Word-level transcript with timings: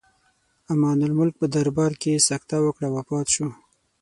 امان 0.73 0.97
الملک 1.07 1.33
په 1.41 1.45
دربار 1.53 1.91
کې 2.01 2.23
سکته 2.29 2.57
وکړه 2.61 2.87
او 2.89 2.95
وفات 2.97 3.27
شو. 3.35 3.47